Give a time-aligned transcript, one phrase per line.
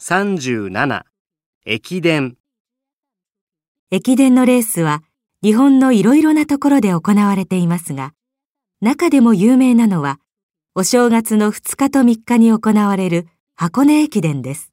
[0.00, 1.02] 37
[1.66, 2.36] 駅伝
[3.90, 5.02] 駅伝のレースは
[5.42, 8.14] 日本のいろいろなところで行われていますが、
[8.80, 10.20] 中でも有名なのは、
[10.76, 13.26] お正月の2日と3日に行われる
[13.56, 14.72] 箱根駅伝です。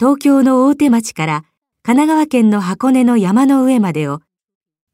[0.00, 1.44] 東京の大手町から
[1.82, 4.20] 神奈川県の箱根の山の上までを、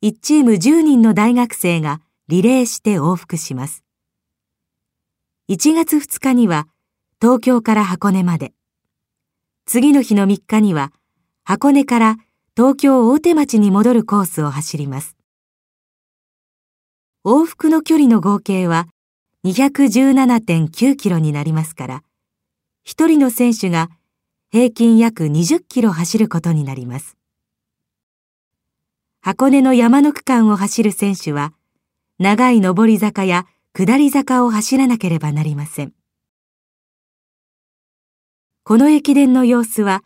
[0.02, 3.84] 1チーム10人の大学生がリレーして往復します。
[5.48, 6.66] 1月2日には
[7.22, 8.52] 東京から箱根まで、
[9.64, 10.92] 次の日の3日には
[11.44, 12.16] 箱根から
[12.56, 15.16] 東京大手町に戻るコースを走ります。
[17.24, 18.88] 往復の距離の合計は
[19.44, 22.02] 217.9キロになりますから、
[22.82, 23.88] 一人の選手が
[24.50, 27.16] 平均約20キロ走ることになります。
[29.20, 31.52] 箱根の山の区間を走る選手は、
[32.18, 35.92] 長い上り坂や下り坂を走らなければなりません。
[38.64, 40.04] この駅伝の様子は、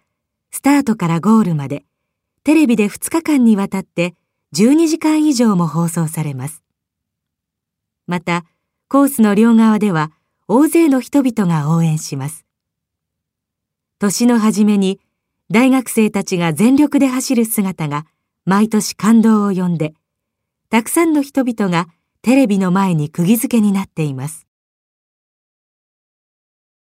[0.50, 1.84] スタートからゴールまで、
[2.42, 4.14] テレビで2日間にわたって
[4.54, 6.62] 12時間以上も放送されます。
[8.06, 8.46] また、
[8.88, 10.10] コースの両側では
[10.48, 12.46] 大勢の人々が応援します。
[13.98, 15.00] 年の初めに
[15.50, 18.06] 大学生たちが全力で走る姿が
[18.46, 19.92] 毎年感動を呼んで、
[20.70, 21.88] たくさんの人々が
[22.22, 24.45] テレビの前に釘付けになっています。